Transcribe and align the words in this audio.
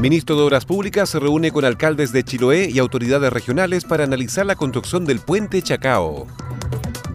Ministro 0.00 0.34
de 0.34 0.42
Obras 0.44 0.64
Públicas 0.64 1.10
se 1.10 1.20
reúne 1.20 1.52
con 1.52 1.62
alcaldes 1.66 2.10
de 2.10 2.24
Chiloé 2.24 2.70
y 2.70 2.78
autoridades 2.78 3.30
regionales 3.30 3.84
para 3.84 4.04
analizar 4.04 4.46
la 4.46 4.56
construcción 4.56 5.04
del 5.04 5.20
puente 5.20 5.60
Chacao. 5.60 6.26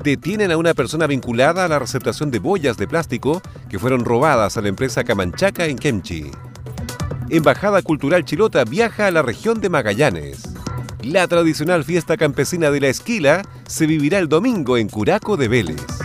Detienen 0.03 0.52
a 0.52 0.58
una 0.58 0.75
persona 0.75 1.08
vinculada 1.08 1.66
a 1.66 1.67
la 1.67 1.80
receptación 1.80 2.30
de 2.30 2.38
boyas 2.38 2.77
de 2.77 2.88
plástico 2.88 3.41
que 3.70 3.80
fueron 3.80 4.05
robadas 4.05 4.55
a 4.58 4.61
la 4.61 4.67
empresa 4.67 5.03
Camanchaca 5.03 5.66
en 5.66 5.80
Kemchi. 5.80 6.30
Embajada 7.31 7.81
Cultural 7.81 8.23
Chilota 8.23 8.63
viaja 8.66 9.08
a 9.08 9.11
la 9.11 9.23
región 9.23 9.61
de 9.61 9.70
Magallanes. 9.70 10.44
La 11.02 11.27
tradicional 11.27 11.83
fiesta 11.86 12.17
campesina 12.17 12.70
de 12.70 12.81
la 12.81 12.89
esquila 12.89 13.41
se 13.67 13.88
vivirá 13.88 14.20
el 14.20 14.30
domingo 14.30 14.77
en 14.77 14.89
Curaco 14.89 15.38
de 15.38 15.47
Vélez. 15.47 16.05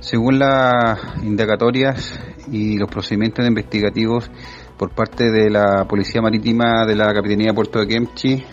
Según 0.00 0.38
las 0.38 0.98
indagatorias 1.22 2.18
y 2.50 2.78
los 2.78 2.88
procedimientos 2.88 3.46
investigativos 3.46 4.30
por 4.76 4.90
parte 4.90 5.30
de 5.30 5.50
la 5.50 5.86
Policía 5.88 6.22
Marítima 6.22 6.84
de 6.86 6.96
la 6.96 7.12
Capitanía 7.12 7.48
de 7.48 7.54
Puerto 7.54 7.80
de 7.80 7.86
Kemchi 7.86 8.44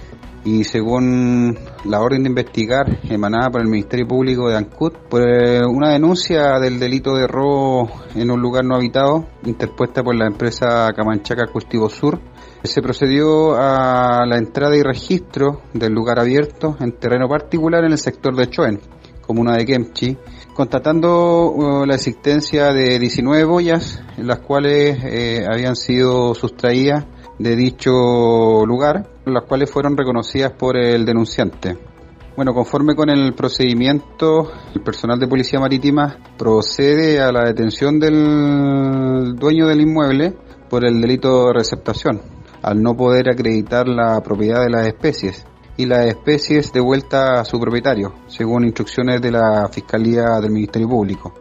y 0.44 0.64
según 0.64 1.58
la 1.86 2.02
orden 2.02 2.24
de 2.24 2.30
investigar 2.30 3.00
emanada 3.10 3.50
por 3.52 3.62
el 3.62 3.68
Ministerio 3.68 4.08
Público 4.08 4.50
de 4.50 4.58
Ancud 4.58 4.94
por 5.10 5.22
eh, 5.22 5.62
una 5.66 5.90
denuncia 5.90 6.60
del 6.60 6.80
delito 6.80 7.16
de 7.16 7.28
robo 7.28 7.90
en 8.16 8.32
un 8.32 8.42
lugar 8.42 8.66
no 8.66 8.76
habitado 8.76 9.28
interpuesta 9.46 10.04
por 10.04 10.16
la 10.16 10.28
empresa 10.28 10.92
Camanchaca 10.96 11.46
Cultivo 11.48 11.90
Sur 11.90 12.20
se 12.64 12.82
procedió 12.82 13.56
a 13.56 14.24
la 14.26 14.38
entrada 14.38 14.76
y 14.76 14.84
registro 14.84 15.62
del 15.74 15.94
lugar 15.94 16.20
abierto 16.20 16.78
en 16.80 16.92
terreno 16.94 17.28
particular 17.28 17.84
en 17.84 17.94
el 17.94 17.98
sector 17.98 18.36
de 18.36 18.50
Choen, 18.50 18.80
comuna 19.26 19.58
de 19.58 19.66
Kemchi, 19.66 20.18
constatando 20.62 21.50
uh, 21.54 21.86
la 21.88 21.96
existencia 21.96 22.72
de 22.72 23.00
19 23.00 23.46
boyas, 23.46 24.00
las 24.18 24.42
cuales 24.42 24.96
eh, 25.04 25.44
habían 25.52 25.76
sido 25.76 26.36
sustraídas 26.36 27.04
de 27.40 27.56
dicho 27.56 28.64
lugar, 28.68 29.10
las 29.26 29.46
cuales 29.46 29.72
fueron 29.72 29.98
reconocidas 29.98 30.52
por 30.52 30.78
el 30.78 31.04
denunciante. 31.04 31.80
Bueno, 32.36 32.54
conforme 32.54 32.94
con 32.94 33.10
el 33.10 33.34
procedimiento, 33.34 34.52
el 34.76 34.82
personal 34.82 35.20
de 35.20 35.28
Policía 35.28 35.60
Marítima 35.60 36.16
procede 36.38 37.20
a 37.20 37.32
la 37.32 37.44
detención 37.44 38.00
del 38.00 39.34
dueño 39.36 39.66
del 39.66 39.82
inmueble 39.82 40.36
por 40.70 40.86
el 40.86 41.02
delito 41.02 41.48
de 41.48 41.54
receptación, 41.54 42.22
al 42.62 42.84
no 42.84 42.96
poder 42.96 43.32
acreditar 43.32 43.88
la 43.88 44.22
propiedad 44.22 44.62
de 44.62 44.70
las 44.70 44.86
especies 44.86 45.44
y 45.78 45.86
las 45.86 46.06
especies 46.06 46.72
de 46.74 46.80
vuelta 46.80 47.40
a 47.40 47.46
su 47.46 47.60
propietario, 47.60 48.14
según 48.28 48.66
instrucciones 48.66 49.22
de 49.22 49.32
la 49.32 49.70
Fiscalía 49.72 50.40
del 50.42 50.52
Ministerio 50.52 50.88
Público. 50.88 51.34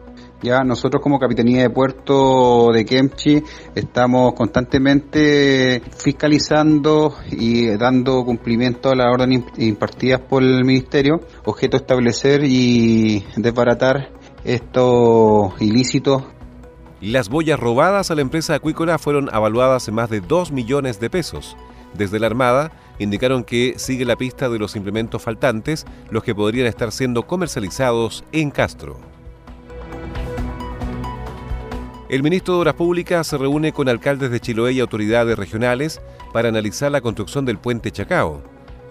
Ya 0.43 0.63
nosotros 0.63 1.03
como 1.03 1.19
Capitanía 1.19 1.61
de 1.61 1.69
Puerto 1.69 2.71
de 2.73 2.83
Kemchi 2.83 3.43
estamos 3.75 4.33
constantemente 4.33 5.83
fiscalizando 5.95 7.15
y 7.29 7.67
dando 7.77 8.25
cumplimiento 8.25 8.89
a 8.89 8.95
las 8.95 9.13
órdenes 9.13 9.43
impartidas 9.57 10.21
por 10.21 10.41
el 10.41 10.65
Ministerio, 10.65 11.21
objeto 11.45 11.77
establecer 11.77 12.43
y 12.43 13.23
desbaratar 13.37 14.09
estos 14.43 15.53
ilícitos. 15.61 16.23
Las 17.01 17.29
boyas 17.29 17.59
robadas 17.59 18.09
a 18.09 18.15
la 18.15 18.21
empresa 18.21 18.55
acuícola 18.55 18.97
fueron 18.97 19.29
avaluadas 19.31 19.87
en 19.87 19.95
más 19.95 20.09
de 20.09 20.21
2 20.21 20.51
millones 20.51 20.99
de 20.99 21.11
pesos. 21.11 21.55
Desde 21.93 22.19
la 22.19 22.27
Armada 22.27 22.71
indicaron 22.99 23.43
que 23.43 23.75
sigue 23.77 24.05
la 24.05 24.15
pista 24.15 24.49
de 24.49 24.59
los 24.59 24.75
implementos 24.75 25.21
faltantes, 25.21 25.85
los 26.09 26.23
que 26.23 26.35
podrían 26.35 26.67
estar 26.67 26.91
siendo 26.91 27.27
comercializados 27.27 28.23
en 28.31 28.51
Castro. 28.51 28.99
El 32.09 32.23
ministro 32.23 32.55
de 32.55 32.59
Obras 32.59 32.73
Públicas 32.75 33.25
se 33.25 33.37
reúne 33.37 33.71
con 33.71 33.87
alcaldes 33.87 34.31
de 34.31 34.41
Chiloé 34.41 34.73
y 34.73 34.79
autoridades 34.81 35.39
regionales 35.39 36.01
para 36.33 36.49
analizar 36.49 36.91
la 36.91 36.99
construcción 36.99 37.45
del 37.45 37.57
puente 37.57 37.89
Chacao. 37.91 38.41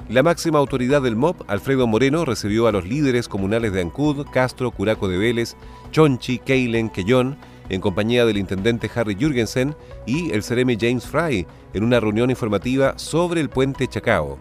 La 0.08 0.22
máxima 0.22 0.58
autoridad 0.58 1.02
del 1.02 1.16
MOP, 1.16 1.42
Alfredo 1.46 1.86
Moreno, 1.86 2.24
recibió 2.24 2.66
a 2.66 2.72
los 2.72 2.86
líderes 2.86 3.28
comunales 3.28 3.72
de 3.72 3.82
Ancud, 3.82 4.26
Castro, 4.32 4.70
Curaco 4.70 5.06
de 5.06 5.18
Vélez, 5.18 5.54
Chonchi, 5.92 6.38
Keilen, 6.38 6.88
Quellón, 6.88 7.36
en 7.70 7.80
compañía 7.80 8.26
del 8.26 8.36
intendente 8.36 8.90
Harry 8.94 9.14
Jürgensen 9.14 9.74
y 10.04 10.30
el 10.32 10.42
seremi 10.42 10.76
James 10.78 11.06
Fry 11.06 11.46
en 11.72 11.84
una 11.84 12.00
reunión 12.00 12.28
informativa 12.28 12.98
sobre 12.98 13.40
el 13.40 13.48
puente 13.48 13.86
Chacao. 13.86 14.38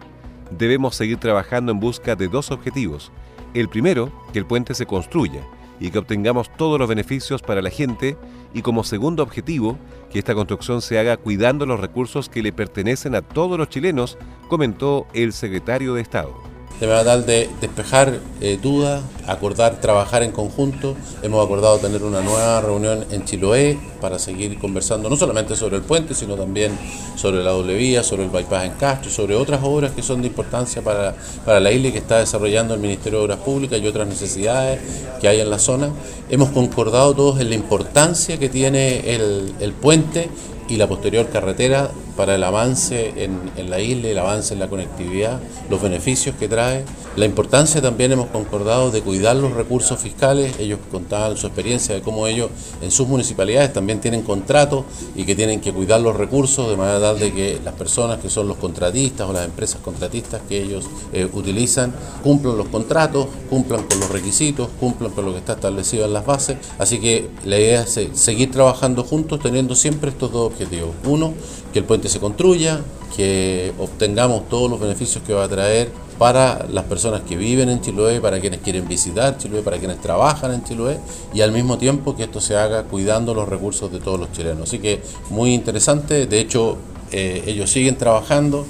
Debemos 0.52 0.96
seguir 0.96 1.18
trabajando 1.18 1.72
en 1.72 1.80
busca 1.80 2.16
de 2.16 2.28
dos 2.28 2.52
objetivos. 2.52 3.12
El 3.54 3.70
primero, 3.70 4.12
que 4.34 4.40
el 4.40 4.46
puente 4.46 4.74
se 4.74 4.86
construya 4.86 5.42
y 5.80 5.92
que 5.92 6.00
obtengamos 6.00 6.52
todos 6.58 6.78
los 6.78 6.90
beneficios 6.90 7.42
para 7.42 7.62
la 7.62 7.70
gente 7.70 8.18
y 8.54 8.62
como 8.62 8.84
segundo 8.84 9.24
objetivo, 9.24 9.78
que 10.12 10.20
esta 10.20 10.34
construcción 10.34 10.82
se 10.82 11.00
haga 11.00 11.18
cuidando 11.18 11.66
los 11.66 11.80
recursos 11.80 12.28
que 12.28 12.44
le 12.44 12.52
pertenecen 12.52 13.16
a 13.16 13.22
todos 13.22 13.58
los 13.58 13.70
chilenos, 13.70 14.18
comentó 14.50 15.08
el 15.14 15.32
secretario 15.34 15.94
de 15.94 16.02
Estado 16.02 16.59
de 16.80 16.88
verdad 16.88 17.20
de 17.20 17.50
despejar 17.60 18.20
eh, 18.40 18.58
dudas, 18.62 19.02
acordar 19.28 19.82
trabajar 19.82 20.24
en 20.24 20.32
conjunto. 20.32 20.96
Hemos 21.22 21.46
acordado 21.46 21.78
tener 21.78 22.04
una 22.04 22.22
nueva 22.22 22.62
reunión 22.62 23.06
en 23.12 23.26
Chiloé 23.26 23.78
para 24.00 24.18
seguir 24.18 24.58
conversando 24.60 25.10
no 25.10 25.18
solamente 25.18 25.56
sobre 25.58 25.76
el 25.76 25.82
puente, 25.82 26.14
sino 26.14 26.36
también 26.36 26.72
sobre 27.16 27.44
la 27.44 27.52
doble 27.52 27.76
vía, 27.76 28.02
sobre 28.02 28.24
el 28.24 28.30
bypass 28.30 28.66
en 28.66 28.72
Castro, 28.74 29.12
sobre 29.12 29.36
otras 29.36 29.60
obras 29.62 29.92
que 29.92 30.02
son 30.02 30.22
de 30.22 30.28
importancia 30.28 30.82
para, 30.82 31.16
para 31.46 31.60
la 31.60 31.72
isla 31.72 31.90
y 31.90 31.92
que 31.92 31.98
está 31.98 32.20
desarrollando 32.20 32.74
el 32.74 32.80
Ministerio 32.80 33.20
de 33.20 33.26
Obras 33.26 33.40
Públicas 33.40 33.80
y 33.82 33.88
otras 33.88 34.08
necesidades 34.08 34.80
que 35.20 35.28
hay 35.28 35.42
en 35.42 35.50
la 35.50 35.60
zona. 35.60 35.90
Hemos 36.30 36.50
concordado 36.50 37.14
todos 37.14 37.42
en 37.42 37.50
la 37.50 37.56
importancia 37.56 38.40
que 38.40 38.48
tiene 38.48 39.14
el, 39.14 39.54
el 39.60 39.74
puente 39.74 40.30
y 40.70 40.78
la 40.78 40.88
posterior 40.88 41.28
carretera 41.30 41.92
para 42.20 42.36
el 42.36 42.44
avance 42.44 43.14
en, 43.16 43.70
la 43.70 43.80
isla, 43.80 44.10
el 44.10 44.18
avance 44.18 44.54
en 44.54 44.60
la 44.60 44.68
conectividad, 44.68 45.40
los 45.70 45.82
beneficios 45.82 46.36
que 46.36 46.50
trae. 46.50 46.84
La 47.16 47.24
importancia 47.24 47.82
también 47.82 48.12
hemos 48.12 48.28
concordado 48.28 48.92
de 48.92 49.02
cuidar 49.02 49.38
los 49.38 49.54
recursos 49.54 49.98
fiscales. 49.98 50.60
Ellos 50.60 50.80
contaban 50.92 51.38
su 51.38 51.48
experiencia 51.48 51.96
de 51.96 52.02
cómo 52.02 52.28
ellos 52.28 52.50
en 52.82 52.92
sus 52.92 53.08
municipalidades 53.08 53.72
también 53.72 54.02
tienen 54.02 54.24
contratos 54.24 54.84
y 55.16 55.24
que 55.24 55.34
tienen 55.34 55.62
que 55.62 55.72
cuidar 55.72 56.02
los 56.02 56.14
recursos 56.14 56.70
de 56.70 56.76
manera 56.76 57.00
tal 57.00 57.20
de 57.20 57.32
que 57.32 57.62
las 57.64 57.74
personas 57.76 58.20
que 58.20 58.30
son 58.30 58.50
los 58.50 58.58
contratistas 58.58 59.26
o 59.26 59.32
las 59.32 59.46
empresas 59.46 59.80
contratistas 59.82 60.42
que 60.50 60.62
ellos 60.62 60.90
eh, 61.14 61.26
utilizan 61.32 61.94
cumplan 62.22 62.58
los 62.58 62.68
contratos, 62.68 63.28
cumplan 63.50 63.84
con 63.84 63.98
los 63.98 64.10
requisitos, 64.10 64.68
cumplan 64.78 65.12
con 65.12 65.24
lo 65.24 65.32
que 65.32 65.38
está 65.38 65.54
establecido 65.54 66.04
en 66.04 66.12
las 66.12 66.26
bases. 66.26 66.58
Así 66.80 67.00
que 67.00 67.30
la 67.46 67.58
idea 67.58 67.84
es 67.84 67.98
seguir 68.12 68.52
trabajando 68.52 69.06
juntos 69.06 69.40
teniendo 69.40 69.74
siempre 69.74 70.10
estos 70.10 70.34
dos 70.34 70.52
objetivos. 70.52 70.90
Uno, 71.06 71.34
que 71.72 71.80
el 71.80 71.86
puente 71.86 72.10
se 72.10 72.20
construya, 72.20 72.82
que 73.16 73.74
obtengamos 73.78 74.48
todos 74.50 74.70
los 74.70 74.80
beneficios 74.80 75.24
que 75.26 75.34
va 75.34 75.44
a 75.44 75.50
traer 75.50 75.90
para 76.18 76.66
las 76.70 76.84
personas 76.86 77.22
que 77.22 77.38
viven 77.38 77.70
en 77.70 77.82
Chiloé, 77.82 78.20
para 78.20 78.40
quienes 78.40 78.60
quieren 78.60 78.88
visitar 78.88 79.38
Chiloé, 79.38 79.62
para 79.62 79.78
quienes 79.78 80.02
trabajan 80.02 80.54
en 80.54 80.64
Chiloé 80.64 81.00
y 81.34 81.42
al 81.42 81.52
mismo 81.52 81.78
tiempo 81.78 82.16
que 82.16 82.24
esto 82.24 82.42
se 82.42 82.58
haga 82.58 82.84
cuidando 82.84 83.34
los 83.34 83.48
recursos 83.48 83.92
de 83.92 84.00
todos 84.00 84.20
los 84.20 84.32
chilenos. 84.32 84.64
Así 84.64 84.80
que 84.80 85.02
muy 85.30 85.54
interesante, 85.54 86.26
de 86.28 86.40
hecho 86.40 86.78
eh, 87.12 87.44
ellos 87.48 87.72
siguen 87.72 87.96
trabajando. 87.96 88.66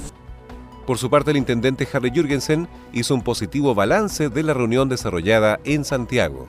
Por 0.85 0.97
su 0.97 1.09
parte, 1.09 1.31
el 1.31 1.37
intendente 1.37 1.87
Harry 1.93 2.11
Jürgensen 2.11 2.67
hizo 2.93 3.13
un 3.13 3.21
positivo 3.21 3.75
balance 3.75 4.29
de 4.29 4.43
la 4.43 4.53
reunión 4.53 4.89
desarrollada 4.89 5.59
en 5.63 5.85
Santiago. 5.85 6.47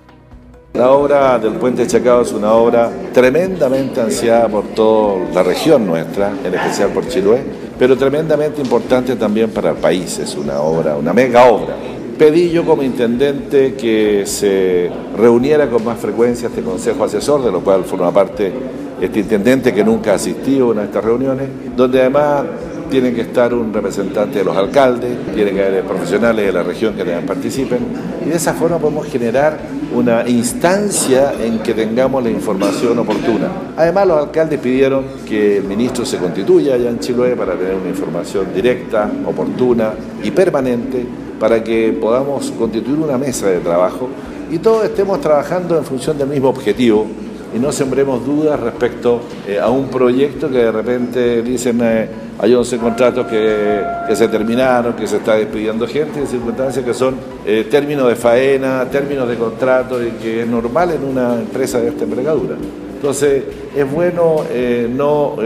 La 0.74 0.92
obra 0.92 1.36
del 1.40 1.54
puente 1.54 1.84
Chacao 1.84 2.22
es 2.22 2.32
una 2.32 2.52
obra 2.52 2.90
tremendamente 3.12 4.00
ansiada 4.00 4.48
por 4.48 4.66
toda 4.68 5.28
la 5.34 5.42
región 5.42 5.84
nuestra, 5.84 6.32
en 6.44 6.54
especial 6.54 6.90
por 6.90 7.08
Chiloé, 7.08 7.42
pero 7.76 7.96
tremendamente 7.96 8.62
importante 8.62 9.16
también 9.16 9.50
para 9.50 9.70
el 9.70 9.76
país. 9.78 10.18
Es 10.20 10.36
una 10.36 10.60
obra, 10.60 10.96
una 10.96 11.12
mega 11.12 11.46
obra. 11.46 11.74
Pedí 12.16 12.50
yo 12.50 12.64
como 12.64 12.84
intendente 12.84 13.74
que 13.74 14.24
se 14.26 14.88
reuniera 15.16 15.68
con 15.68 15.84
más 15.84 15.98
frecuencia 15.98 16.48
este 16.48 16.62
consejo 16.62 17.02
asesor, 17.02 17.42
de 17.44 17.50
lo 17.50 17.60
cual 17.62 17.82
forma 17.82 18.12
parte 18.12 18.52
este 19.00 19.18
intendente 19.18 19.74
que 19.74 19.82
nunca 19.82 20.12
ha 20.12 20.14
asistido 20.14 20.66
a 20.66 20.70
una 20.70 20.80
de 20.82 20.86
estas 20.86 21.04
reuniones, 21.04 21.48
donde 21.76 22.00
además 22.00 22.44
tiene 22.90 23.14
que 23.14 23.22
estar 23.22 23.54
un 23.54 23.72
representante 23.72 24.40
de 24.40 24.44
los 24.44 24.56
alcaldes, 24.56 25.16
tiene 25.34 25.52
que 25.52 25.64
haber 25.64 25.84
profesionales 25.84 26.44
de 26.44 26.52
la 26.52 26.62
región 26.62 26.94
que 26.94 27.04
también 27.04 27.24
participen, 27.24 27.78
y 28.24 28.28
de 28.28 28.36
esa 28.36 28.52
forma 28.54 28.78
podemos 28.78 29.06
generar 29.06 29.58
una 29.94 30.28
instancia 30.28 31.32
en 31.42 31.60
que 31.60 31.72
tengamos 31.72 32.22
la 32.22 32.30
información 32.30 32.98
oportuna. 32.98 33.48
Además, 33.76 34.06
los 34.06 34.18
alcaldes 34.18 34.58
pidieron 34.60 35.04
que 35.26 35.58
el 35.58 35.64
ministro 35.64 36.04
se 36.04 36.18
constituya 36.18 36.74
allá 36.74 36.90
en 36.90 36.98
Chiloé 36.98 37.36
para 37.36 37.54
tener 37.54 37.74
una 37.74 37.88
información 37.88 38.48
directa, 38.54 39.10
oportuna 39.26 39.92
y 40.22 40.30
permanente 40.30 41.06
para 41.38 41.64
que 41.64 41.96
podamos 41.98 42.50
constituir 42.50 42.98
una 42.98 43.16
mesa 43.16 43.46
de 43.48 43.60
trabajo 43.60 44.08
y 44.50 44.58
todos 44.58 44.84
estemos 44.84 45.20
trabajando 45.20 45.78
en 45.78 45.84
función 45.84 46.18
del 46.18 46.28
mismo 46.28 46.48
objetivo, 46.48 47.06
y 47.54 47.58
no 47.58 47.72
sembremos 47.72 48.24
dudas 48.24 48.58
respecto 48.60 49.20
eh, 49.46 49.58
a 49.58 49.68
un 49.68 49.88
proyecto 49.88 50.48
que 50.48 50.58
de 50.58 50.72
repente 50.72 51.42
dicen 51.42 51.80
eh, 51.82 52.08
hay 52.38 52.54
11 52.54 52.78
contratos 52.78 53.26
que, 53.26 53.82
se 54.14 54.28
terminaron, 54.28 54.94
que 54.94 55.06
se 55.06 55.18
está 55.18 55.34
despidiendo 55.34 55.86
gente, 55.86 56.20
en 56.20 56.26
circunstancias 56.26 56.84
que 56.84 56.94
son 56.94 57.16
eh, 57.44 57.66
términos 57.70 58.08
de 58.08 58.16
faena, 58.16 58.84
términos 58.90 59.28
de 59.28 59.36
contrato 59.36 60.02
y 60.02 60.12
que 60.12 60.42
es 60.42 60.46
normal 60.46 60.92
en 60.92 61.04
una 61.04 61.34
empresa 61.34 61.80
de 61.80 61.88
esta 61.88 62.04
envergadura. 62.04 62.56
Entonces 62.94 63.44
es 63.74 63.90
bueno 63.90 64.44
no 64.90 65.36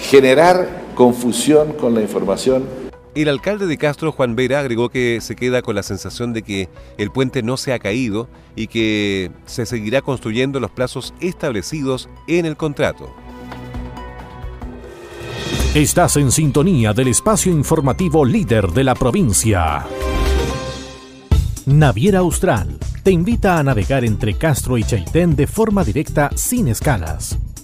generar 0.00 0.66
confusión 0.94 1.72
con 1.72 1.94
la 1.94 2.00
información 2.00 2.83
el 3.22 3.28
alcalde 3.28 3.66
de 3.66 3.78
Castro, 3.78 4.12
Juan 4.12 4.34
Vera, 4.34 4.60
agregó 4.60 4.88
que 4.88 5.20
se 5.20 5.36
queda 5.36 5.62
con 5.62 5.76
la 5.76 5.82
sensación 5.82 6.32
de 6.32 6.42
que 6.42 6.68
el 6.98 7.10
puente 7.10 7.42
no 7.42 7.56
se 7.56 7.72
ha 7.72 7.78
caído 7.78 8.28
y 8.56 8.66
que 8.66 9.30
se 9.46 9.66
seguirá 9.66 10.02
construyendo 10.02 10.58
los 10.58 10.70
plazos 10.70 11.14
establecidos 11.20 12.08
en 12.26 12.44
el 12.46 12.56
contrato. 12.56 13.14
Estás 15.74 16.16
en 16.16 16.30
sintonía 16.30 16.92
del 16.92 17.08
espacio 17.08 17.52
informativo 17.52 18.24
líder 18.24 18.68
de 18.68 18.84
la 18.84 18.94
provincia. 18.94 19.86
Naviera 21.66 22.20
Austral 22.20 22.78
te 23.02 23.10
invita 23.10 23.58
a 23.58 23.62
navegar 23.62 24.04
entre 24.04 24.34
Castro 24.34 24.78
y 24.78 24.84
Chaitén 24.84 25.34
de 25.34 25.46
forma 25.46 25.84
directa 25.84 26.30
sin 26.34 26.68
escalas 26.68 27.38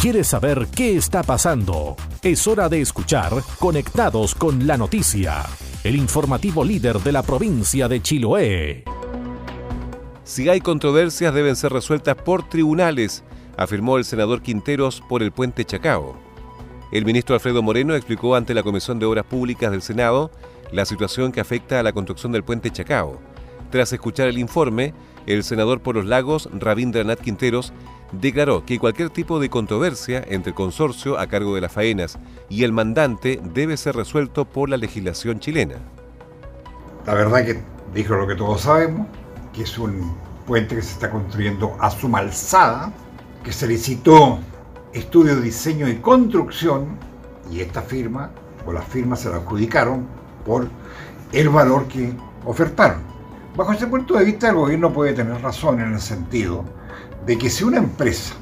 ¿Quieres 0.00 0.28
saber 0.28 0.68
qué 0.76 0.96
está 0.96 1.24
pasando? 1.24 1.96
Es 2.22 2.46
hora 2.46 2.68
de 2.68 2.80
escuchar 2.80 3.32
Conectados 3.58 4.32
con 4.32 4.64
la 4.64 4.76
Noticia, 4.76 5.44
el 5.82 5.96
informativo 5.96 6.64
líder 6.64 7.00
de 7.00 7.10
la 7.10 7.24
provincia 7.24 7.88
de 7.88 8.00
Chiloé. 8.00 8.84
Si 10.22 10.48
hay 10.48 10.60
controversias 10.60 11.34
deben 11.34 11.56
ser 11.56 11.72
resueltas 11.72 12.14
por 12.14 12.48
tribunales, 12.48 13.24
afirmó 13.56 13.98
el 13.98 14.04
senador 14.04 14.40
Quinteros 14.40 15.02
por 15.08 15.20
el 15.20 15.32
puente 15.32 15.64
Chacao. 15.64 16.16
El 16.92 17.04
ministro 17.04 17.34
Alfredo 17.34 17.60
Moreno 17.60 17.96
explicó 17.96 18.36
ante 18.36 18.54
la 18.54 18.62
Comisión 18.62 19.00
de 19.00 19.06
Obras 19.06 19.24
Públicas 19.24 19.72
del 19.72 19.82
Senado 19.82 20.30
la 20.70 20.84
situación 20.84 21.32
que 21.32 21.40
afecta 21.40 21.80
a 21.80 21.82
la 21.82 21.92
construcción 21.92 22.30
del 22.30 22.44
puente 22.44 22.70
Chacao. 22.70 23.18
Tras 23.72 23.92
escuchar 23.92 24.28
el 24.28 24.38
informe, 24.38 24.94
el 25.26 25.42
senador 25.42 25.80
por 25.80 25.96
los 25.96 26.06
lagos, 26.06 26.48
Rabindranath 26.52 27.20
Quinteros, 27.20 27.72
declaró 28.12 28.64
que 28.64 28.78
cualquier 28.78 29.10
tipo 29.10 29.40
de 29.40 29.50
controversia 29.50 30.24
entre 30.26 30.50
el 30.50 30.54
consorcio 30.54 31.18
a 31.18 31.26
cargo 31.26 31.54
de 31.54 31.60
las 31.60 31.72
faenas 31.72 32.18
y 32.48 32.64
el 32.64 32.72
mandante 32.72 33.40
debe 33.42 33.76
ser 33.76 33.96
resuelto 33.96 34.44
por 34.44 34.68
la 34.68 34.76
legislación 34.76 35.40
chilena. 35.40 35.76
La 37.06 37.14
verdad 37.14 37.44
que 37.44 37.62
dijo 37.94 38.14
lo 38.14 38.26
que 38.26 38.34
todos 38.34 38.62
sabemos, 38.62 39.06
que 39.52 39.62
es 39.62 39.78
un 39.78 40.14
puente 40.46 40.76
que 40.76 40.82
se 40.82 40.92
está 40.92 41.10
construyendo 41.10 41.76
a 41.80 41.90
suma 41.90 42.18
alzada, 42.18 42.92
que 43.44 43.52
se 43.52 43.66
licitó 43.66 44.38
estudio, 44.92 45.40
diseño 45.40 45.88
y 45.88 45.96
construcción, 45.96 46.98
y 47.50 47.60
esta 47.60 47.82
firma, 47.82 48.30
o 48.66 48.72
las 48.72 48.84
firmas 48.84 49.20
se 49.20 49.30
la 49.30 49.36
adjudicaron 49.36 50.06
por 50.44 50.68
el 51.32 51.48
valor 51.48 51.86
que 51.88 52.12
ofertaron. 52.44 53.07
Bajo 53.58 53.72
ese 53.72 53.88
punto 53.88 54.14
de 54.14 54.24
vista, 54.24 54.50
el 54.50 54.54
gobierno 54.54 54.92
puede 54.92 55.14
tener 55.14 55.42
razón 55.42 55.80
en 55.80 55.92
el 55.92 56.00
sentido 56.00 56.64
de 57.26 57.36
que 57.36 57.50
si 57.50 57.64
una 57.64 57.78
empresa 57.78 58.34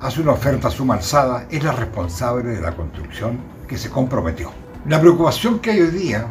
hace 0.00 0.20
una 0.20 0.32
oferta 0.32 0.66
a 0.66 0.70
suma 0.72 0.94
alzada, 0.94 1.46
es 1.52 1.62
la 1.62 1.70
responsable 1.70 2.50
de 2.50 2.60
la 2.60 2.74
construcción 2.74 3.38
que 3.68 3.78
se 3.78 3.90
comprometió. 3.90 4.50
La 4.88 5.00
preocupación 5.00 5.60
que 5.60 5.70
hay 5.70 5.82
hoy 5.82 5.90
día 5.90 6.26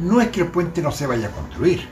no 0.00 0.20
es 0.20 0.28
que 0.28 0.42
el 0.42 0.48
puente 0.48 0.82
no 0.82 0.92
se 0.92 1.06
vaya 1.06 1.28
a 1.28 1.30
construir. 1.30 1.88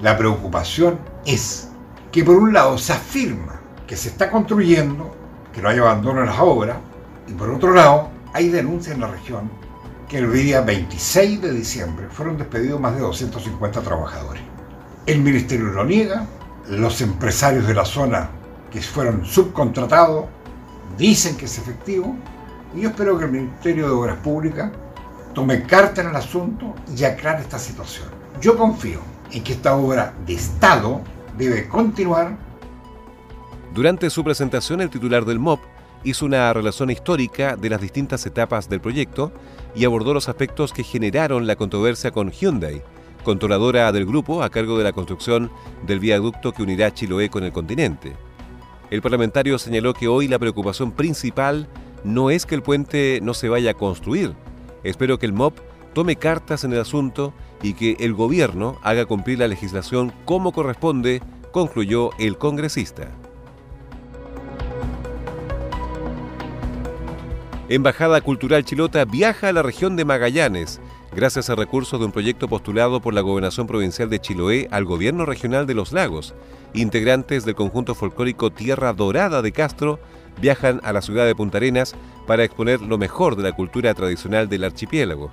La 0.00 0.18
preocupación 0.18 0.98
es 1.24 1.68
que 2.10 2.24
por 2.24 2.34
un 2.34 2.52
lado 2.52 2.76
se 2.76 2.92
afirma 2.92 3.60
que 3.86 3.96
se 3.96 4.08
está 4.08 4.32
construyendo, 4.32 5.14
que 5.52 5.62
no 5.62 5.68
hay 5.68 5.78
abandono 5.78 6.22
en 6.22 6.26
las 6.26 6.40
obras, 6.40 6.78
y 7.28 7.34
por 7.34 7.50
otro 7.50 7.72
lado 7.72 8.08
hay 8.32 8.48
denuncias 8.48 8.96
en 8.96 9.02
la 9.02 9.06
región 9.06 9.48
que 10.08 10.18
el 10.18 10.32
día 10.32 10.60
26 10.62 11.40
de 11.40 11.52
diciembre 11.52 12.08
fueron 12.10 12.36
despedidos 12.36 12.80
más 12.80 12.96
de 12.96 13.02
250 13.02 13.80
trabajadores. 13.80 14.49
El 15.06 15.20
ministerio 15.20 15.66
lo 15.66 15.84
niega, 15.84 16.26
los 16.68 17.00
empresarios 17.00 17.66
de 17.66 17.74
la 17.74 17.84
zona 17.84 18.30
que 18.70 18.80
fueron 18.80 19.24
subcontratados, 19.24 20.26
dicen 20.96 21.36
que 21.36 21.46
es 21.46 21.58
efectivo, 21.58 22.16
y 22.74 22.82
yo 22.82 22.90
espero 22.90 23.18
que 23.18 23.24
el 23.24 23.32
Ministerio 23.32 23.86
de 23.86 23.92
Obras 23.92 24.18
Públicas 24.18 24.70
tome 25.34 25.62
carta 25.62 26.02
en 26.02 26.08
el 26.08 26.16
asunto 26.16 26.74
y 26.96 27.04
aclare 27.04 27.40
esta 27.40 27.58
situación. 27.58 28.08
Yo 28.40 28.56
confío 28.56 29.00
en 29.32 29.42
que 29.42 29.54
esta 29.54 29.74
obra 29.74 30.12
de 30.26 30.34
Estado 30.34 31.00
debe 31.36 31.68
continuar. 31.68 32.36
Durante 33.74 34.10
su 34.10 34.22
presentación, 34.22 34.80
el 34.80 34.90
titular 34.90 35.24
del 35.24 35.38
MOP 35.38 35.60
hizo 36.04 36.26
una 36.26 36.52
relación 36.52 36.90
histórica 36.90 37.56
de 37.56 37.70
las 37.70 37.80
distintas 37.80 38.24
etapas 38.26 38.68
del 38.68 38.80
proyecto 38.80 39.32
y 39.74 39.84
abordó 39.84 40.14
los 40.14 40.28
aspectos 40.28 40.72
que 40.72 40.84
generaron 40.84 41.46
la 41.46 41.56
controversia 41.56 42.10
con 42.10 42.30
Hyundai, 42.30 42.82
controladora 43.22 43.90
del 43.92 44.06
grupo 44.06 44.42
a 44.42 44.50
cargo 44.50 44.78
de 44.78 44.84
la 44.84 44.92
construcción 44.92 45.50
del 45.86 46.00
viaducto 46.00 46.52
que 46.52 46.62
unirá 46.62 46.92
Chiloé 46.92 47.28
con 47.28 47.44
el 47.44 47.52
continente. 47.52 48.14
El 48.90 49.02
parlamentario 49.02 49.58
señaló 49.58 49.94
que 49.94 50.08
hoy 50.08 50.28
la 50.28 50.38
preocupación 50.38 50.92
principal 50.92 51.68
no 52.02 52.30
es 52.30 52.46
que 52.46 52.54
el 52.54 52.62
puente 52.62 53.20
no 53.22 53.34
se 53.34 53.48
vaya 53.48 53.72
a 53.72 53.74
construir. 53.74 54.34
Espero 54.82 55.18
que 55.18 55.26
el 55.26 55.32
MOP 55.32 55.58
tome 55.92 56.16
cartas 56.16 56.64
en 56.64 56.72
el 56.72 56.80
asunto 56.80 57.32
y 57.62 57.74
que 57.74 57.96
el 58.00 58.14
gobierno 58.14 58.78
haga 58.82 59.06
cumplir 59.06 59.38
la 59.38 59.48
legislación 59.48 60.12
como 60.24 60.52
corresponde, 60.52 61.22
concluyó 61.52 62.10
el 62.18 62.38
congresista. 62.38 63.08
Embajada 67.68 68.20
Cultural 68.20 68.64
Chilota 68.64 69.04
viaja 69.04 69.48
a 69.48 69.52
la 69.52 69.62
región 69.62 69.94
de 69.94 70.04
Magallanes, 70.04 70.80
gracias 71.14 71.50
a 71.50 71.54
recursos 71.54 71.98
de 71.98 72.06
un 72.06 72.12
proyecto 72.12 72.48
postulado 72.48 73.00
por 73.00 73.14
la 73.14 73.20
Gobernación 73.20 73.66
Provincial 73.66 74.08
de 74.08 74.20
Chiloé 74.20 74.68
al 74.70 74.84
Gobierno 74.84 75.26
Regional 75.26 75.66
de 75.66 75.74
los 75.74 75.92
Lagos. 75.92 76.34
Integrantes 76.72 77.44
del 77.44 77.56
conjunto 77.56 77.94
folclórico 77.94 78.50
Tierra 78.50 78.92
Dorada 78.92 79.42
de 79.42 79.52
Castro 79.52 79.98
viajan 80.40 80.80
a 80.84 80.92
la 80.92 81.02
ciudad 81.02 81.26
de 81.26 81.34
Punta 81.34 81.58
Arenas 81.58 81.94
para 82.26 82.44
exponer 82.44 82.80
lo 82.80 82.96
mejor 82.96 83.36
de 83.36 83.42
la 83.42 83.52
cultura 83.52 83.92
tradicional 83.94 84.48
del 84.48 84.64
archipiélago. 84.64 85.30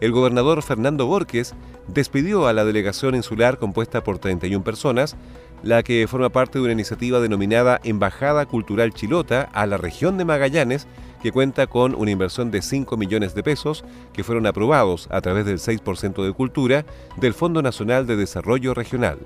El 0.00 0.12
gobernador 0.12 0.62
Fernando 0.62 1.06
Borges 1.06 1.54
despidió 1.86 2.46
a 2.46 2.52
la 2.52 2.64
delegación 2.64 3.14
insular 3.14 3.58
compuesta 3.58 4.02
por 4.02 4.18
31 4.18 4.64
personas, 4.64 5.16
la 5.62 5.82
que 5.82 6.06
forma 6.08 6.30
parte 6.30 6.58
de 6.58 6.64
una 6.64 6.72
iniciativa 6.72 7.20
denominada 7.20 7.80
Embajada 7.84 8.46
Cultural 8.46 8.94
Chilota 8.94 9.48
a 9.52 9.66
la 9.66 9.76
región 9.76 10.16
de 10.16 10.24
Magallanes, 10.24 10.86
que 11.22 11.32
cuenta 11.32 11.66
con 11.66 11.94
una 11.94 12.10
inversión 12.10 12.50
de 12.50 12.62
5 12.62 12.96
millones 12.96 13.34
de 13.34 13.42
pesos 13.42 13.84
que 14.12 14.24
fueron 14.24 14.46
aprobados 14.46 15.08
a 15.10 15.20
través 15.20 15.44
del 15.46 15.58
6% 15.58 16.24
de 16.24 16.32
cultura 16.32 16.84
del 17.16 17.34
Fondo 17.34 17.62
Nacional 17.62 18.06
de 18.06 18.16
Desarrollo 18.16 18.74
Regional. 18.74 19.18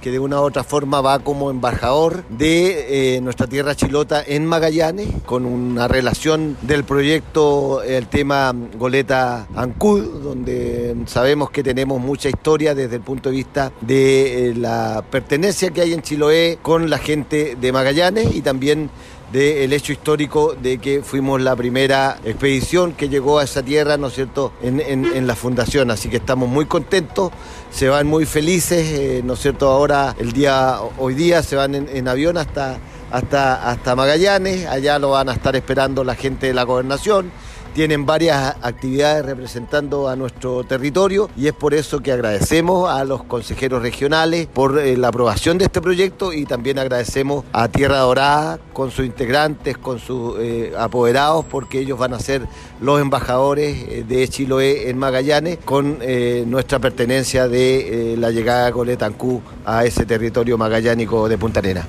Que 0.00 0.10
de 0.10 0.18
una 0.18 0.38
u 0.38 0.44
otra 0.44 0.64
forma 0.64 1.00
va 1.00 1.20
como 1.20 1.50
embajador 1.50 2.24
de 2.28 3.16
eh, 3.16 3.20
nuestra 3.22 3.46
tierra 3.46 3.74
chilota 3.74 4.22
en 4.26 4.44
Magallanes, 4.44 5.08
con 5.24 5.46
una 5.46 5.88
relación 5.88 6.58
del 6.60 6.84
proyecto, 6.84 7.82
el 7.82 8.06
tema 8.08 8.54
Goleta 8.76 9.46
Ancud, 9.54 10.22
donde 10.22 10.94
sabemos 11.06 11.48
que 11.48 11.62
tenemos 11.62 12.02
mucha 12.02 12.28
historia 12.28 12.74
desde 12.74 12.96
el 12.96 13.02
punto 13.02 13.30
de 13.30 13.36
vista 13.36 13.72
de 13.80 14.50
eh, 14.50 14.54
la 14.54 15.02
pertenencia 15.10 15.70
que 15.70 15.80
hay 15.80 15.94
en 15.94 16.02
Chiloé 16.02 16.58
con 16.60 16.90
la 16.90 16.98
gente 16.98 17.56
de 17.58 17.72
Magallanes 17.72 18.34
y 18.34 18.42
también 18.42 18.90
del 19.34 19.72
hecho 19.72 19.92
histórico 19.92 20.54
de 20.54 20.78
que 20.78 21.02
fuimos 21.02 21.40
la 21.40 21.56
primera 21.56 22.18
expedición 22.24 22.92
que 22.92 23.08
llegó 23.08 23.40
a 23.40 23.44
esa 23.44 23.64
tierra, 23.64 23.96
¿no 23.96 24.06
es 24.06 24.14
cierto?, 24.14 24.52
en, 24.62 25.26
la 25.26 25.34
fundación. 25.34 25.90
Así 25.90 26.08
que 26.08 26.18
estamos 26.18 26.48
muy 26.48 26.66
contentos, 26.66 27.32
se 27.68 27.88
van 27.88 28.06
muy 28.06 28.26
felices, 28.26 28.86
eh, 28.92 29.22
¿no 29.24 29.32
es 29.32 29.40
cierto?, 29.40 29.68
ahora, 29.68 30.14
el 30.20 30.32
día, 30.32 30.78
hoy 30.98 31.14
día 31.14 31.42
se 31.42 31.56
van 31.56 31.74
en, 31.74 32.06
avión 32.06 32.36
hasta, 32.36 32.78
hasta, 33.10 33.68
hasta 33.68 33.96
Magallanes, 33.96 34.66
allá 34.66 35.00
lo 35.00 35.10
van 35.10 35.28
a 35.28 35.32
estar 35.32 35.56
esperando 35.56 36.04
la 36.04 36.14
gente 36.14 36.46
de 36.46 36.54
la 36.54 36.62
gobernación 36.62 37.32
tienen 37.74 38.06
varias 38.06 38.54
actividades 38.62 39.26
representando 39.26 40.08
a 40.08 40.14
nuestro 40.14 40.62
territorio 40.62 41.28
y 41.36 41.48
es 41.48 41.52
por 41.52 41.74
eso 41.74 41.98
que 42.00 42.12
agradecemos 42.12 42.88
a 42.88 43.04
los 43.04 43.24
consejeros 43.24 43.82
regionales 43.82 44.46
por 44.46 44.78
eh, 44.78 44.96
la 44.96 45.08
aprobación 45.08 45.58
de 45.58 45.64
este 45.64 45.80
proyecto 45.80 46.32
y 46.32 46.46
también 46.46 46.78
agradecemos 46.78 47.44
a 47.52 47.66
Tierra 47.66 47.98
Dorada 47.98 48.60
con 48.72 48.92
sus 48.92 49.04
integrantes, 49.04 49.76
con 49.76 49.98
sus 49.98 50.36
eh, 50.38 50.72
apoderados, 50.78 51.44
porque 51.46 51.80
ellos 51.80 51.98
van 51.98 52.14
a 52.14 52.20
ser 52.20 52.46
los 52.80 53.00
embajadores 53.00 53.76
eh, 53.88 54.04
de 54.06 54.28
Chiloé 54.28 54.88
en 54.88 54.96
Magallanes 54.96 55.58
con 55.64 55.98
nuestra 56.46 56.78
pertenencia 56.78 57.48
de 57.48 58.14
la 58.18 58.30
llegada 58.30 58.66
de 58.66 58.72
Coletancú 58.72 59.42
a 59.64 59.84
ese 59.84 60.06
territorio 60.06 60.56
magallánico 60.56 61.28
de 61.28 61.38
Punta 61.38 61.58
Arena. 61.58 61.88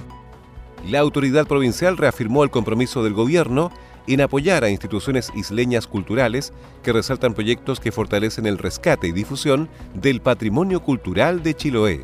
La 0.87 0.99
autoridad 0.99 1.45
provincial 1.45 1.97
reafirmó 1.97 2.43
el 2.43 2.49
compromiso 2.49 3.03
del 3.03 3.13
gobierno 3.13 3.71
en 4.13 4.21
apoyar 4.21 4.63
a 4.63 4.69
instituciones 4.69 5.31
isleñas 5.35 5.87
culturales 5.87 6.53
que 6.83 6.93
resaltan 6.93 7.33
proyectos 7.33 7.79
que 7.79 7.91
fortalecen 7.91 8.45
el 8.45 8.57
rescate 8.57 9.07
y 9.07 9.11
difusión 9.11 9.69
del 9.93 10.21
patrimonio 10.21 10.81
cultural 10.81 11.41
de 11.43 11.53
Chiloé. 11.55 12.01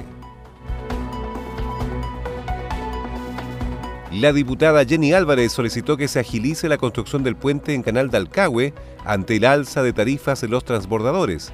La 4.11 4.33
diputada 4.33 4.83
Jenny 4.83 5.13
Álvarez 5.13 5.53
solicitó 5.53 5.95
que 5.95 6.09
se 6.09 6.19
agilice 6.19 6.67
la 6.67 6.77
construcción 6.77 7.23
del 7.23 7.37
puente 7.37 7.73
en 7.73 7.81
Canal 7.81 8.09
de 8.09 8.17
Alcagüe 8.17 8.73
ante 9.05 9.37
el 9.37 9.45
alza 9.45 9.83
de 9.83 9.93
tarifas 9.93 10.41
de 10.41 10.49
los 10.49 10.65
transbordadores. 10.65 11.53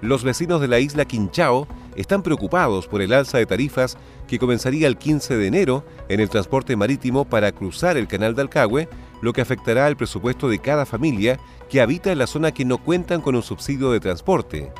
Los 0.00 0.24
vecinos 0.24 0.60
de 0.60 0.66
la 0.66 0.80
isla 0.80 1.04
Quinchao 1.04 1.68
están 1.96 2.22
preocupados 2.22 2.86
por 2.86 3.02
el 3.02 3.12
alza 3.12 3.38
de 3.38 3.46
tarifas 3.46 3.96
que 4.26 4.38
comenzaría 4.38 4.86
el 4.86 4.96
15 4.96 5.36
de 5.36 5.46
enero 5.46 5.84
en 6.08 6.20
el 6.20 6.28
transporte 6.28 6.76
marítimo 6.76 7.24
para 7.24 7.52
cruzar 7.52 7.96
el 7.96 8.08
canal 8.08 8.34
de 8.34 8.42
Alcagüe, 8.42 8.88
lo 9.20 9.32
que 9.32 9.40
afectará 9.40 9.86
al 9.86 9.96
presupuesto 9.96 10.48
de 10.48 10.58
cada 10.58 10.86
familia 10.86 11.38
que 11.68 11.80
habita 11.80 12.12
en 12.12 12.18
la 12.18 12.26
zona 12.26 12.52
que 12.52 12.64
no 12.64 12.78
cuentan 12.78 13.20
con 13.20 13.34
un 13.34 13.42
subsidio 13.42 13.90
de 13.90 14.00
transporte. 14.00 14.72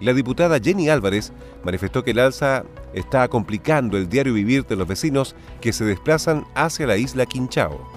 La 0.00 0.12
diputada 0.12 0.58
Jenny 0.60 0.88
Álvarez 0.88 1.32
manifestó 1.64 2.02
que 2.02 2.10
el 2.10 2.18
alza 2.18 2.64
está 2.92 3.26
complicando 3.28 3.96
el 3.96 4.08
diario 4.08 4.34
vivir 4.34 4.66
de 4.66 4.76
los 4.76 4.88
vecinos 4.88 5.34
que 5.60 5.72
se 5.72 5.84
desplazan 5.84 6.44
hacia 6.54 6.86
la 6.86 6.96
isla 6.96 7.26
Quinchao. 7.26 7.93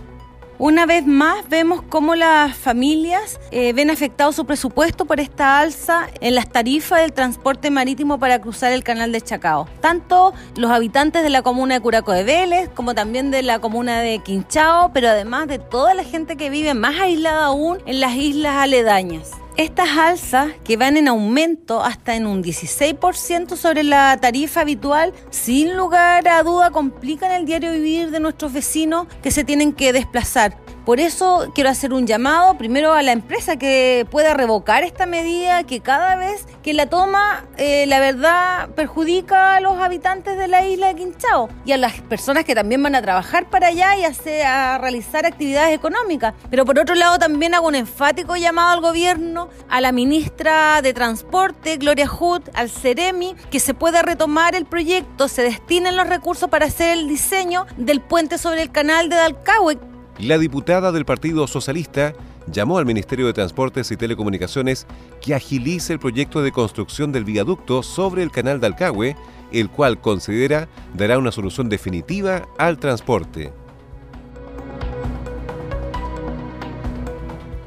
Una 0.59 0.87
vez 0.87 1.05
más 1.05 1.47
vemos 1.49 1.83
cómo 1.87 2.15
las 2.15 2.57
familias 2.57 3.39
eh, 3.51 3.73
ven 3.73 3.91
afectado 3.91 4.31
su 4.31 4.47
presupuesto 4.47 5.05
por 5.05 5.19
esta 5.19 5.59
alza 5.59 6.07
en 6.19 6.33
las 6.33 6.49
tarifas 6.49 7.01
del 7.01 7.13
transporte 7.13 7.69
marítimo 7.69 8.17
para 8.17 8.41
cruzar 8.41 8.71
el 8.71 8.83
canal 8.83 9.11
de 9.11 9.21
Chacao. 9.21 9.67
Tanto 9.81 10.33
los 10.55 10.71
habitantes 10.71 11.21
de 11.21 11.29
la 11.29 11.43
comuna 11.43 11.75
de 11.75 11.81
Curaco 11.81 12.11
de 12.11 12.23
Vélez 12.23 12.69
como 12.73 12.95
también 12.95 13.29
de 13.29 13.43
la 13.43 13.59
comuna 13.59 13.99
de 13.99 14.17
Quinchao, 14.17 14.91
pero 14.93 15.09
además 15.09 15.47
de 15.47 15.59
toda 15.59 15.93
la 15.93 16.03
gente 16.03 16.37
que 16.37 16.49
vive 16.49 16.73
más 16.73 16.99
aislada 16.99 17.45
aún 17.45 17.77
en 17.85 17.99
las 17.99 18.15
islas 18.15 18.55
aledañas. 18.55 19.33
Estas 19.57 19.89
alzas, 19.97 20.51
que 20.63 20.77
van 20.77 20.97
en 20.97 21.07
aumento 21.07 21.83
hasta 21.83 22.15
en 22.15 22.27
un 22.27 22.43
16% 22.43 23.55
sobre 23.55 23.81
la 23.81 24.15
tarifa 24.21 24.61
habitual, 24.61 25.13
sin 25.31 25.75
lugar 25.75 26.27
a 26.27 26.43
duda 26.43 26.69
complican 26.69 27.31
el 27.31 27.47
diario 27.47 27.71
vivir 27.71 28.11
de 28.11 28.19
nuestros 28.19 28.53
vecinos 28.53 29.07
que 29.23 29.31
se 29.31 29.43
tienen 29.43 29.73
que 29.73 29.93
desplazar 29.93 30.66
por 30.88 31.01
eso 31.01 31.51
quiero 31.53 31.70
hacer 31.70 31.91
un 31.91 32.08
llamado 32.08 32.58
primero 32.58 32.94
a 32.94 33.01
la 33.01 33.12
empresa 33.12 33.58
que 33.58 34.08
pueda 34.10 34.34
revocar 34.34 34.86
esta 34.86 35.06
medida 35.06 35.65
que 35.65 35.82
cada 35.82 36.15
vez 36.15 36.46
que 36.63 36.74
la 36.74 36.86
toma, 36.86 37.44
eh, 37.58 37.86
la 37.88 38.00
verdad, 38.00 38.70
perjudica 38.70 39.58
a 39.58 39.60
los 39.60 39.79
habitantes 39.79 40.38
de 40.38 40.48
la 40.48 40.65
isla 40.65 40.88
de 40.88 40.96
Quinchao 40.96 41.50
y 41.65 41.74
a 41.74 41.77
las 41.77 42.00
personas 42.00 42.46
que 42.46 42.56
también 42.56 42.82
van 42.82 42.96
a 42.96 43.01
trabajar 43.01 43.50
para 43.50 43.67
allá 43.67 43.98
y 43.98 44.06
a, 44.06 44.75
a 44.75 44.77
realizar 44.77 45.25
actividades 45.25 45.75
económicas. 45.75 46.34
Pero 46.50 46.63
por 46.63 46.79
otro 46.79 46.96
lado 46.96 47.20
también 47.20 47.53
hago 47.53 47.67
un 47.67 47.75
enfático 47.75 48.38
llamado 48.38 48.70
al 48.70 48.79
gobierno, 48.79 49.50
a 49.67 49.82
la 49.82 49.91
ministra 49.91 50.82
de 50.82 50.94
Transporte, 50.94 51.75
Gloria 51.75 52.08
Hood, 52.08 52.44
al 52.53 52.70
CEREMI, 52.70 53.36
que 53.51 53.60
se 53.60 53.74
pueda 53.74 54.03
retomar 54.03 54.56
el 54.56 54.65
proyecto, 54.65 55.27
se 55.27 55.41
destinen 55.41 55.98
los 55.98 56.08
recursos 56.08 56.50
para 56.50 56.67
hacer 56.67 56.98
el 56.98 57.10
diseño 57.10 57.65
del 57.75 58.00
puente 58.00 58.38
sobre 58.38 58.62
el 58.62 58.72
canal 58.72 59.10
de 59.10 59.17
Dalcahue 59.17 59.96
la 60.19 60.38
diputada 60.39 60.91
del 60.91 61.05
Partido 61.05 61.45
Socialista 61.47 62.13
llamó 62.51 62.79
al 62.79 62.86
Ministerio 62.86 63.27
de 63.27 63.33
Transportes 63.33 63.91
y 63.91 63.97
Telecomunicaciones 63.97 64.88
que 65.21 65.36
agilice 65.36 65.93
el 65.93 66.00
proyecto 66.00 66.41
de 66.41 66.51
construcción 66.51 67.12
del 67.12 67.24
viaducto 67.24 67.83
sobre 67.83 68.24
el 68.24 68.31
canal 68.31 68.59
de 68.59 68.67
Alcagüe, 68.67 69.15
el 69.51 69.69
cual 69.69 70.01
considera 70.01 70.67
dará 70.95 71.19
una 71.19 71.31
solución 71.31 71.69
definitiva 71.69 72.47
al 72.57 72.79
transporte. 72.79 73.51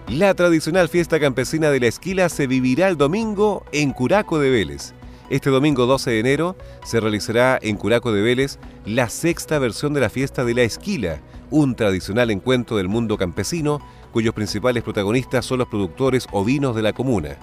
La 0.08 0.34
tradicional 0.34 0.88
fiesta 0.88 1.20
campesina 1.20 1.70
de 1.70 1.78
la 1.78 1.86
esquila 1.86 2.28
se 2.28 2.48
vivirá 2.48 2.88
el 2.88 2.96
domingo 2.96 3.64
en 3.70 3.92
Curaco 3.92 4.40
de 4.40 4.50
Vélez. 4.50 4.92
Este 5.28 5.50
domingo 5.50 5.86
12 5.86 6.10
de 6.10 6.18
enero 6.18 6.56
se 6.84 6.98
realizará 6.98 7.60
en 7.62 7.76
Curaco 7.76 8.10
de 8.10 8.20
Vélez 8.20 8.58
la 8.84 9.08
sexta 9.08 9.60
versión 9.60 9.94
de 9.94 10.00
la 10.00 10.10
fiesta 10.10 10.44
de 10.44 10.54
la 10.54 10.62
esquila, 10.62 11.20
un 11.50 11.74
tradicional 11.74 12.30
encuentro 12.30 12.76
del 12.76 12.88
mundo 12.88 13.16
campesino 13.16 13.80
cuyos 14.12 14.34
principales 14.34 14.82
protagonistas 14.82 15.44
son 15.44 15.58
los 15.58 15.68
productores 15.68 16.26
ovinos 16.32 16.74
de 16.74 16.82
la 16.82 16.92
comuna. 16.92 17.38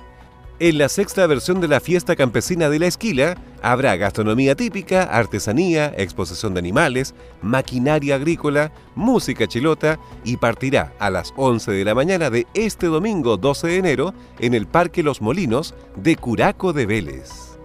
En 0.59 0.79
la 0.79 0.89
sexta 0.89 1.27
versión 1.27 1.61
de 1.61 1.67
la 1.67 1.79
fiesta 1.79 2.15
campesina 2.15 2.67
de 2.67 2.79
la 2.79 2.87
esquila 2.87 3.37
habrá 3.61 3.95
gastronomía 3.95 4.55
típica, 4.55 5.03
artesanía, 5.03 5.93
exposición 5.95 6.55
de 6.55 6.59
animales, 6.59 7.13
maquinaria 7.43 8.15
agrícola, 8.15 8.71
música 8.95 9.45
chilota 9.45 9.99
y 10.23 10.37
partirá 10.37 10.93
a 10.97 11.11
las 11.11 11.31
11 11.35 11.71
de 11.71 11.85
la 11.85 11.93
mañana 11.93 12.31
de 12.31 12.47
este 12.55 12.87
domingo 12.87 13.37
12 13.37 13.67
de 13.67 13.77
enero 13.77 14.13
en 14.39 14.55
el 14.55 14.65
Parque 14.65 15.03
Los 15.03 15.21
Molinos 15.21 15.75
de 15.95 16.15
Curaco 16.15 16.73
de 16.73 16.87
Vélez. 16.87 17.56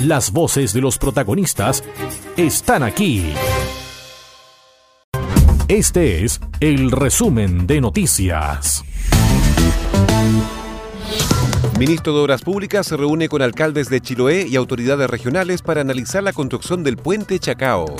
Las 0.00 0.32
voces 0.32 0.72
de 0.72 0.80
los 0.80 0.96
protagonistas 0.96 1.84
están 2.34 2.82
aquí. 2.82 3.34
Este 5.68 6.24
es 6.24 6.40
el 6.60 6.90
resumen 6.90 7.66
de 7.66 7.82
noticias. 7.82 8.82
Ministro 11.78 12.14
de 12.14 12.20
Obras 12.20 12.40
Públicas 12.40 12.86
se 12.86 12.96
reúne 12.96 13.28
con 13.28 13.42
alcaldes 13.42 13.90
de 13.90 14.00
Chiloé 14.00 14.46
y 14.48 14.56
autoridades 14.56 15.10
regionales 15.10 15.60
para 15.60 15.82
analizar 15.82 16.22
la 16.22 16.32
construcción 16.32 16.82
del 16.82 16.96
puente 16.96 17.38
Chacao. 17.38 17.94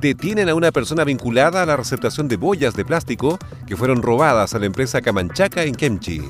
Detienen 0.00 0.48
a 0.48 0.54
una 0.54 0.70
persona 0.70 1.02
vinculada 1.02 1.64
a 1.64 1.66
la 1.66 1.76
receptación 1.76 2.28
de 2.28 2.36
boyas 2.36 2.74
de 2.74 2.84
plástico 2.84 3.36
que 3.66 3.76
fueron 3.76 4.00
robadas 4.00 4.54
a 4.54 4.60
la 4.60 4.66
empresa 4.66 5.00
Camanchaca 5.00 5.64
en 5.64 5.74
Kemchi. 5.74 6.22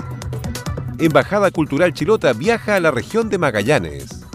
Embajada 0.99 1.50
Cultural 1.50 1.93
Chilota 1.93 2.33
viaja 2.33 2.76
a 2.76 2.81
la 2.81 2.90
región 2.90 3.28
de 3.28 3.37
Magallanes. 3.37 4.27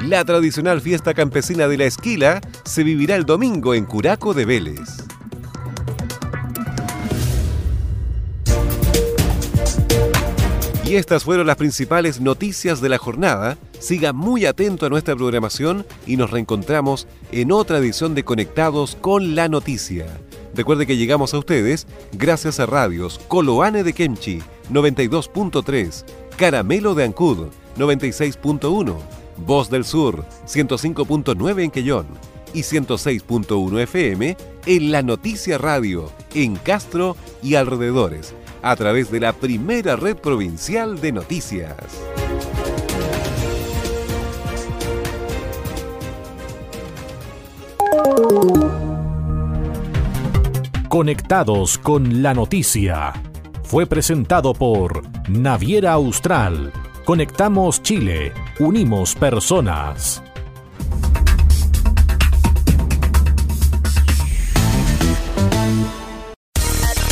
La 0.00 0.24
tradicional 0.24 0.80
fiesta 0.80 1.14
campesina 1.14 1.68
de 1.68 1.78
la 1.78 1.84
esquila 1.84 2.40
se 2.64 2.84
vivirá 2.84 3.16
el 3.16 3.24
domingo 3.24 3.74
en 3.74 3.86
Curaco 3.86 4.34
de 4.34 4.44
Vélez. 4.44 5.06
Y 10.86 10.94
estas 10.94 11.24
fueron 11.24 11.48
las 11.48 11.56
principales 11.56 12.20
noticias 12.20 12.80
de 12.80 12.88
la 12.88 12.98
jornada. 12.98 13.58
Siga 13.80 14.12
muy 14.12 14.46
atento 14.46 14.86
a 14.86 14.88
nuestra 14.88 15.16
programación 15.16 15.84
y 16.06 16.16
nos 16.16 16.30
reencontramos 16.30 17.08
en 17.32 17.50
otra 17.50 17.78
edición 17.78 18.14
de 18.14 18.24
Conectados 18.24 18.96
con 19.00 19.34
la 19.34 19.48
Noticia. 19.48 20.06
Recuerde 20.54 20.86
que 20.86 20.96
llegamos 20.96 21.34
a 21.34 21.38
ustedes 21.38 21.88
gracias 22.12 22.60
a 22.60 22.66
radios 22.66 23.18
Coloane 23.26 23.82
de 23.82 23.92
Kemchi 23.92 24.40
92.3, 24.72 26.04
Caramelo 26.36 26.94
de 26.94 27.04
Ancud 27.04 27.48
96.1, 27.76 28.96
Voz 29.38 29.70
del 29.70 29.84
Sur 29.84 30.24
105.9 30.46 31.64
en 31.64 31.70
Quellón 31.70 32.06
y 32.54 32.60
106.1 32.60 33.80
FM 33.80 34.36
en 34.66 34.92
La 34.92 35.02
Noticia 35.02 35.58
Radio 35.58 36.10
en 36.34 36.56
Castro 36.56 37.16
y 37.42 37.54
alrededores 37.54 38.34
a 38.62 38.74
través 38.76 39.10
de 39.10 39.20
la 39.20 39.32
primera 39.32 39.96
red 39.96 40.16
provincial 40.16 41.00
de 41.00 41.12
noticias. 41.12 41.76
Conectados 50.88 51.78
con 51.78 52.22
la 52.22 52.32
noticia. 52.34 53.12
Fue 53.64 53.86
presentado 53.86 54.54
por 54.54 55.02
Naviera 55.28 55.92
Austral. 55.92 56.72
Conectamos 57.04 57.82
Chile. 57.82 58.32
Unimos 58.58 59.14
personas. 59.14 60.22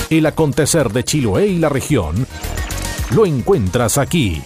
El 0.08 0.24
acontecer 0.24 0.90
de 0.90 1.04
Chiloé 1.04 1.48
y 1.48 1.58
la 1.58 1.68
región 1.68 2.26
lo 3.14 3.26
encuentras 3.26 3.98
aquí. 3.98 4.42